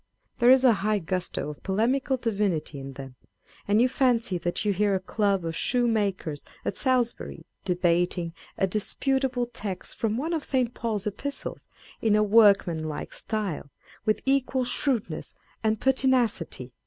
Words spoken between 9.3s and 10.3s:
text from